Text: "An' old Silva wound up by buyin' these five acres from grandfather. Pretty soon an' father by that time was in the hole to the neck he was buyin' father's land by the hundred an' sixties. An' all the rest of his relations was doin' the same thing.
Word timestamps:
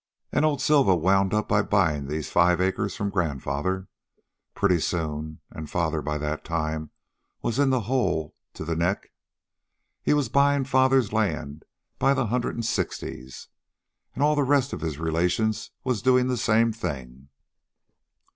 "An' 0.31 0.43
old 0.43 0.63
Silva 0.63 0.95
wound 0.95 1.31
up 1.31 1.47
by 1.47 1.61
buyin' 1.61 2.07
these 2.07 2.27
five 2.31 2.59
acres 2.59 2.95
from 2.95 3.11
grandfather. 3.11 3.87
Pretty 4.55 4.79
soon 4.79 5.41
an' 5.51 5.67
father 5.67 6.01
by 6.01 6.17
that 6.17 6.43
time 6.43 6.89
was 7.43 7.59
in 7.59 7.69
the 7.69 7.81
hole 7.81 8.33
to 8.55 8.65
the 8.65 8.75
neck 8.75 9.11
he 10.01 10.15
was 10.15 10.27
buyin' 10.27 10.63
father's 10.65 11.13
land 11.13 11.65
by 11.99 12.15
the 12.15 12.25
hundred 12.25 12.55
an' 12.55 12.63
sixties. 12.63 13.49
An' 14.15 14.23
all 14.23 14.33
the 14.35 14.41
rest 14.41 14.73
of 14.73 14.81
his 14.81 14.97
relations 14.97 15.69
was 15.83 16.01
doin' 16.01 16.25
the 16.29 16.35
same 16.35 16.73
thing. 16.73 17.29